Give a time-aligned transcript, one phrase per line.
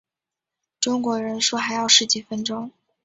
[0.79, 2.71] 中国人说还要十几分钟